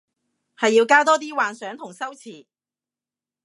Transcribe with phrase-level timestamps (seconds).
[0.57, 2.47] 係要加多啲幻想同修辭